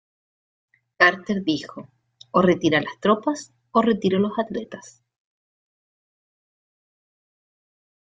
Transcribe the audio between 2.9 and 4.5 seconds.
tropas... o retiro a los